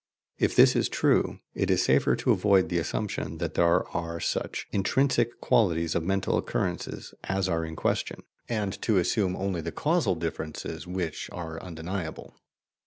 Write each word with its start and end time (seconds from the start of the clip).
If 0.39 0.55
this 0.55 0.75
is 0.75 0.89
true, 0.89 1.41
it 1.53 1.69
is 1.69 1.83
safer 1.85 2.15
to 2.15 2.31
avoid 2.31 2.69
the 2.69 2.79
assumption 2.79 3.37
that 3.37 3.53
there 3.53 3.87
are 3.89 4.19
such 4.19 4.65
intrinsic 4.71 5.39
qualities 5.39 5.93
of 5.93 6.01
mental 6.01 6.39
occurrences 6.39 7.13
as 7.25 7.47
are 7.47 7.63
in 7.63 7.75
question, 7.75 8.23
and 8.49 8.73
to 8.81 8.97
assume 8.97 9.35
only 9.35 9.61
the 9.61 9.71
causal 9.71 10.15
differences 10.15 10.87
which 10.87 11.29
are 11.31 11.61
undeniable. 11.61 12.33